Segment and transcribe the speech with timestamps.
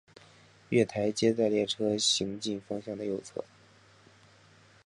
[0.69, 3.45] 月台皆在列车行进方面的右侧。